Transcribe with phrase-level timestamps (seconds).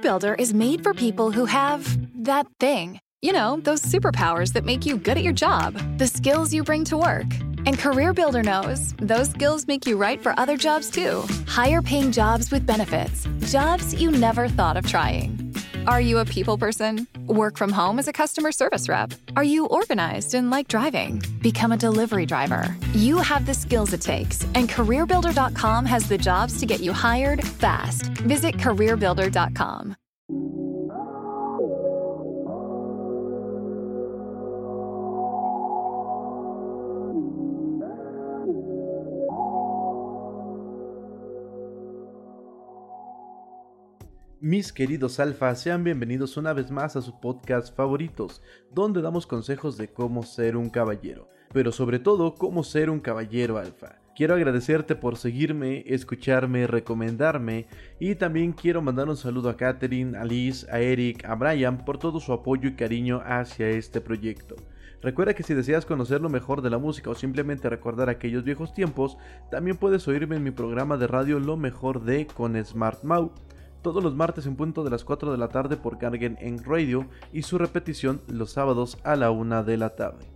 [0.00, 0.08] park.
[0.08, 3.00] CareerBuilder is made for people who have that thing.
[3.22, 6.84] You know, those superpowers that make you good at your job, the skills you bring
[6.84, 7.26] to work.
[7.66, 11.24] And Career Builder knows those skills make you right for other jobs too.
[11.46, 15.47] Higher paying jobs with benefits, jobs you never thought of trying.
[15.88, 17.06] Are you a people person?
[17.28, 19.14] Work from home as a customer service rep?
[19.36, 21.22] Are you organized and like driving?
[21.40, 22.76] Become a delivery driver.
[22.92, 27.42] You have the skills it takes, and CareerBuilder.com has the jobs to get you hired
[27.42, 28.02] fast.
[28.26, 29.96] Visit CareerBuilder.com.
[44.40, 48.40] Mis queridos alfa, sean bienvenidos una vez más a sus podcast favoritos,
[48.72, 53.58] donde damos consejos de cómo ser un caballero, pero sobre todo cómo ser un caballero
[53.58, 53.96] alfa.
[54.14, 57.66] Quiero agradecerte por seguirme, escucharme, recomendarme
[57.98, 61.98] y también quiero mandar un saludo a Katherine, a Liz, a Eric, a Brian por
[61.98, 64.54] todo su apoyo y cariño hacia este proyecto.
[65.02, 68.72] Recuerda que si deseas conocer lo mejor de la música o simplemente recordar aquellos viejos
[68.72, 69.18] tiempos,
[69.50, 73.32] también puedes oírme en mi programa de radio Lo mejor de con Smart Mau
[73.88, 77.06] todos los martes en punto de las 4 de la tarde por Gargen en Radio
[77.32, 80.26] y su repetición los sábados a la 1 de la tarde.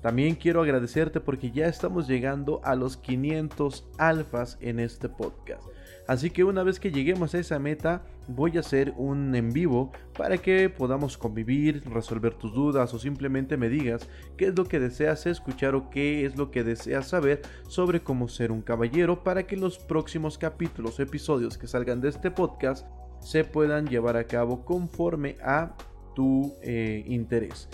[0.00, 5.64] También quiero agradecerte porque ya estamos llegando a los 500 alfas en este podcast.
[6.06, 9.92] Así que una vez que lleguemos a esa meta, voy a hacer un en vivo
[10.16, 14.80] para que podamos convivir, resolver tus dudas o simplemente me digas qué es lo que
[14.80, 19.46] deseas escuchar o qué es lo que deseas saber sobre cómo ser un caballero para
[19.46, 22.86] que los próximos capítulos o episodios que salgan de este podcast
[23.20, 25.76] se puedan llevar a cabo conforme a
[26.14, 27.68] tu eh, interés.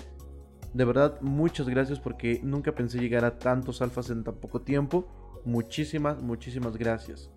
[0.75, 5.07] De verdad, muchas gracias porque nunca pensé llegar a tantos alfas en tan poco tiempo.
[5.45, 7.31] Muchísimas, muchísimas gracias.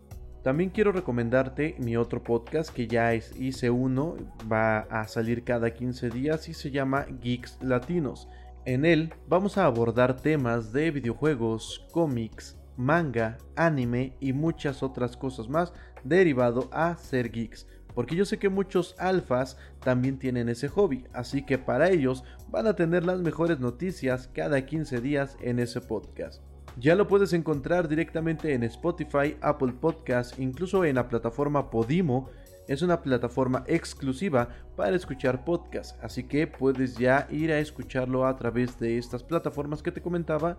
[0.44, 4.16] También quiero recomendarte mi otro podcast que ya es, hice uno,
[4.52, 8.30] va a salir cada 15 días y se llama Geeks Latinos.
[8.66, 15.50] En él vamos a abordar temas de videojuegos, cómics, manga, anime y muchas otras cosas
[15.50, 17.68] más derivado a ser geeks.
[18.00, 22.66] Porque yo sé que muchos alfas también tienen ese hobby, así que para ellos van
[22.66, 26.42] a tener las mejores noticias cada 15 días en ese podcast.
[26.78, 32.30] Ya lo puedes encontrar directamente en Spotify, Apple Podcasts, incluso en la plataforma Podimo.
[32.70, 38.38] Es una plataforma exclusiva para escuchar podcasts, así que puedes ya ir a escucharlo a
[38.38, 40.56] través de estas plataformas que te comentaba.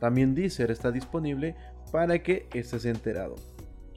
[0.00, 1.54] También Deezer está disponible
[1.92, 3.36] para que estés enterado.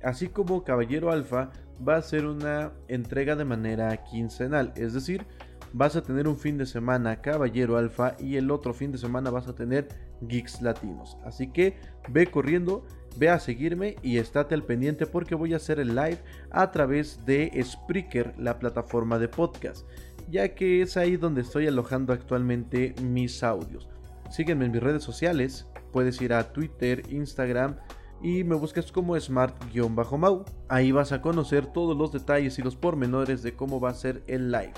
[0.04, 1.50] Así como Caballero Alfa
[1.86, 5.26] va a ser una entrega de manera quincenal, es decir,
[5.74, 9.32] vas a tener un fin de semana Caballero Alfa y el otro fin de semana
[9.32, 9.90] vas a tener
[10.22, 11.18] Geeks Latinos.
[11.26, 11.78] Así que
[12.10, 12.86] ve corriendo,
[13.18, 16.20] ve a seguirme y estate al pendiente porque voy a hacer el live
[16.52, 19.88] a través de Spreaker, la plataforma de podcast,
[20.30, 23.90] ya que es ahí donde estoy alojando actualmente mis audios.
[24.30, 27.78] Sígueme en mis redes sociales, puedes ir a Twitter, Instagram
[28.24, 30.46] y me buscas como smart-mau.
[30.70, 34.24] Ahí vas a conocer todos los detalles y los pormenores de cómo va a ser
[34.28, 34.74] el live.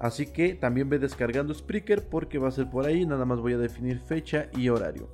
[0.00, 3.52] Así que también ve descargando Spreaker porque va a ser por ahí, nada más voy
[3.52, 5.08] a definir fecha y horario.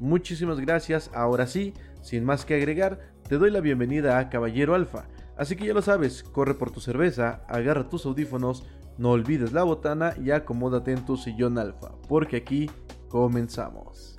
[0.00, 2.98] Muchísimas gracias, ahora sí, sin más que agregar,
[3.28, 5.04] te doy la bienvenida a Caballero Alfa.
[5.36, 8.66] Así que ya lo sabes, corre por tu cerveza, agarra tus audífonos,
[8.98, 12.70] no olvides la botana y acomódate en tu sillón alfa, porque aquí
[13.08, 14.16] comenzamos.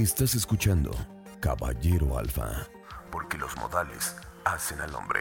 [0.00, 0.90] Estás escuchando
[1.40, 2.66] Caballero Alfa,
[3.12, 4.16] porque los modales
[4.46, 5.20] hacen al hombre.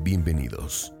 [0.00, 0.93] Bienvenidos.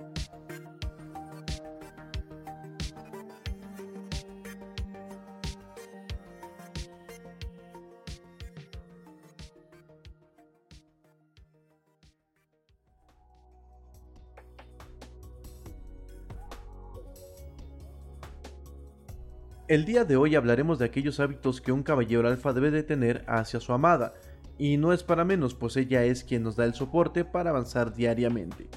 [19.66, 23.24] El día de hoy hablaremos de aquellos hábitos que un caballero alfa debe de tener
[23.26, 24.12] hacia su amada,
[24.58, 27.94] y no es para menos pues ella es quien nos da el soporte para avanzar
[27.94, 28.68] diariamente.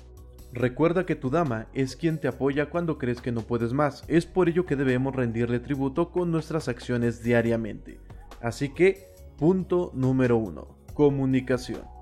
[0.54, 4.26] Recuerda que tu dama es quien te apoya cuando crees que no puedes más, es
[4.26, 8.00] por ello que debemos rendirle tributo con nuestras acciones diariamente.
[8.42, 10.68] Así que, Punto número 1.
[10.94, 11.97] Comunicación.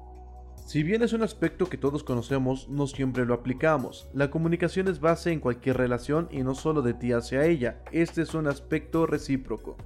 [0.65, 4.09] Si bien es un aspecto que todos conocemos, no siempre lo aplicamos.
[4.15, 7.83] La comunicación es base en cualquier relación y no solo de ti hacia ella.
[7.91, 9.77] Este es un aspecto recíproco.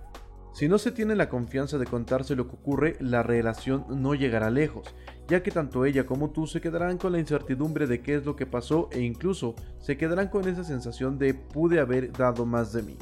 [0.54, 4.50] Si no se tiene la confianza de contarse lo que ocurre, la relación no llegará
[4.50, 4.96] lejos,
[5.28, 8.38] ya que tanto ella como tú se quedarán con la incertidumbre de qué es lo
[8.38, 12.84] que pasó e incluso se quedarán con esa sensación de pude haber dado más de
[12.84, 12.98] mí.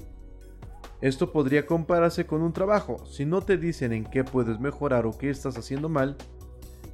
[1.00, 5.16] Esto podría compararse con un trabajo, si no te dicen en qué puedes mejorar o
[5.16, 6.18] qué estás haciendo mal,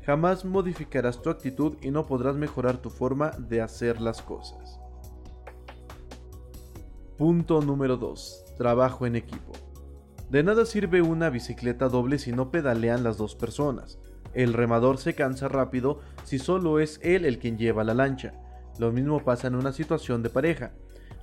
[0.05, 4.79] jamás modificarás tu actitud y no podrás mejorar tu forma de hacer las cosas.
[7.17, 8.55] Punto número 2.
[8.57, 9.53] Trabajo en equipo.
[10.29, 13.99] De nada sirve una bicicleta doble si no pedalean las dos personas.
[14.33, 18.33] El remador se cansa rápido si solo es él el quien lleva la lancha.
[18.79, 20.71] Lo mismo pasa en una situación de pareja.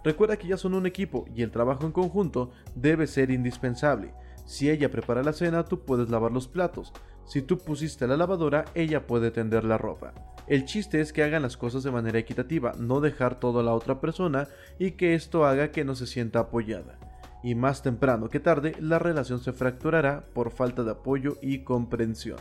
[0.05, 4.15] Recuerda que ya son un equipo y el trabajo en conjunto debe ser indispensable.
[4.47, 6.93] Si ella prepara la cena, tú puedes lavar los platos.
[7.27, 10.15] Si tú pusiste la lavadora, ella puede tender la ropa.
[10.47, 13.75] El chiste es que hagan las cosas de manera equitativa, no dejar todo a la
[13.75, 16.99] otra persona y que esto haga que no se sienta apoyada
[17.43, 22.39] y más temprano que tarde la relación se fracturará por falta de apoyo y comprensión.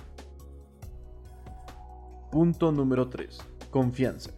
[2.32, 3.40] Punto número 3.
[3.72, 4.32] Confianza.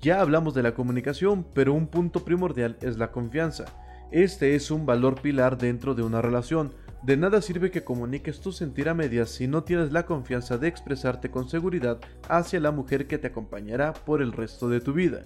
[0.00, 3.64] Ya hablamos de la comunicación, pero un punto primordial es la confianza.
[4.10, 6.72] Este es un valor pilar dentro de una relación.
[7.02, 10.68] De nada sirve que comuniques tu sentir a medias si no tienes la confianza de
[10.68, 15.22] expresarte con seguridad hacia la mujer que te acompañará por el resto de tu vida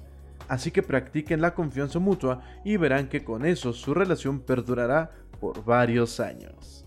[0.48, 5.64] así que practiquen la confianza mutua y verán que con eso su relación perdurará por
[5.64, 6.84] varios años.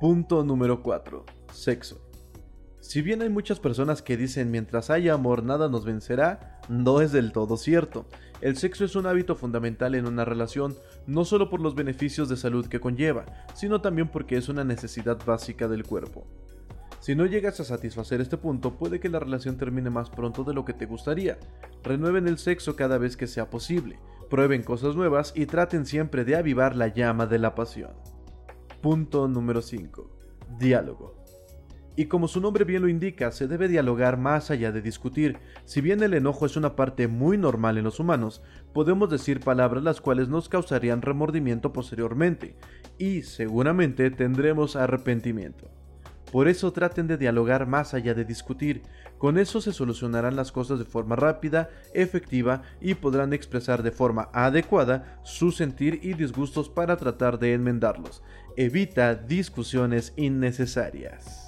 [0.00, 1.24] Punto número 4.
[1.52, 2.05] Sexo.
[2.86, 7.10] Si bien hay muchas personas que dicen mientras haya amor nada nos vencerá, no es
[7.10, 8.06] del todo cierto.
[8.40, 12.36] El sexo es un hábito fundamental en una relación, no solo por los beneficios de
[12.36, 16.28] salud que conlleva, sino también porque es una necesidad básica del cuerpo.
[17.00, 20.54] Si no llegas a satisfacer este punto, puede que la relación termine más pronto de
[20.54, 21.38] lo que te gustaría.
[21.82, 23.98] Renueven el sexo cada vez que sea posible,
[24.30, 27.96] prueben cosas nuevas y traten siempre de avivar la llama de la pasión.
[28.80, 30.08] Punto número 5.
[30.56, 31.25] Diálogo.
[31.96, 35.38] Y como su nombre bien lo indica, se debe dialogar más allá de discutir.
[35.64, 38.42] Si bien el enojo es una parte muy normal en los humanos,
[38.74, 42.54] podemos decir palabras las cuales nos causarían remordimiento posteriormente,
[42.98, 45.70] y seguramente tendremos arrepentimiento.
[46.30, 48.82] Por eso traten de dialogar más allá de discutir.
[49.16, 54.28] Con eso se solucionarán las cosas de forma rápida, efectiva y podrán expresar de forma
[54.34, 58.22] adecuada su sentir y disgustos para tratar de enmendarlos.
[58.56, 61.45] Evita discusiones innecesarias.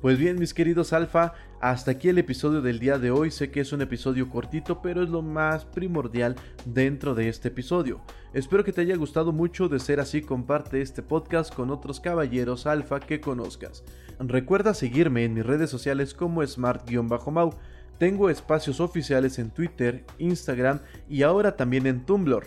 [0.00, 3.32] Pues bien, mis queridos alfa, hasta aquí el episodio del día de hoy.
[3.32, 8.00] Sé que es un episodio cortito, pero es lo más primordial dentro de este episodio.
[8.32, 9.68] Espero que te haya gustado mucho.
[9.68, 13.82] De ser así, comparte este podcast con otros caballeros alfa que conozcas.
[14.20, 17.54] Recuerda seguirme en mis redes sociales como smart-mau.
[17.98, 20.78] Tengo espacios oficiales en Twitter, Instagram
[21.08, 22.46] y ahora también en Tumblr.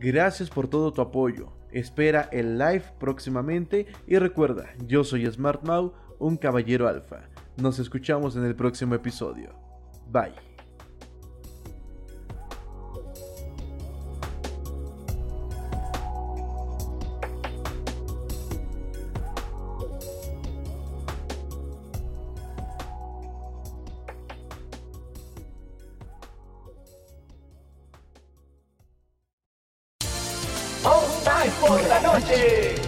[0.00, 1.52] Gracias por todo tu apoyo.
[1.70, 7.20] Espera el live próximamente y recuerda, yo soy Smart Mau un caballero alfa.
[7.56, 9.50] Nos escuchamos en el próximo episodio.
[10.10, 10.48] Bye.
[31.60, 32.87] por la noche.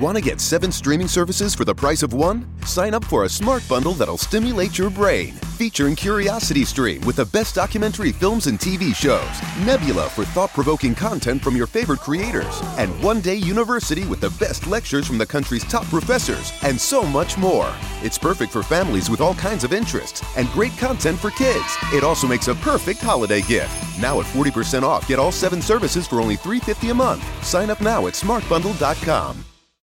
[0.00, 2.48] Want to get seven streaming services for the price of one?
[2.64, 5.34] Sign up for a smart bundle that'll stimulate your brain.
[5.58, 9.28] Featuring Curiosity Stream with the best documentary films and TV shows,
[9.66, 14.30] Nebula for thought provoking content from your favorite creators, and One Day University with the
[14.42, 17.70] best lectures from the country's top professors, and so much more.
[18.02, 21.76] It's perfect for families with all kinds of interests and great content for kids.
[21.92, 24.00] It also makes a perfect holiday gift.
[24.00, 27.44] Now at 40% off, get all seven services for only $3.50 a month.
[27.44, 29.44] Sign up now at smartbundle.com.